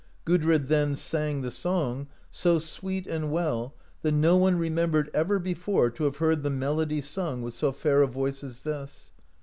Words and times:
Gudrid 0.25 0.65
then 0.65 0.95
sang 0.95 1.43
the 1.43 1.51
song, 1.51 2.07
so 2.31 2.57
sweet 2.57 3.05
and 3.05 3.31
well 3.31 3.75
that 4.01 4.13
no 4.13 4.35
one 4.35 4.57
remembered 4.57 5.11
ever 5.13 5.37
before 5.37 5.91
to 5.91 6.05
have 6.05 6.17
heard 6.17 6.41
the 6.41 6.49
melody 6.49 7.01
sung 7.01 7.43
with 7.43 7.53
so 7.53 7.71
fair 7.71 8.01
a 8.01 8.07
voice 8.07 8.43
as 8.43 8.61
this. 8.61 9.11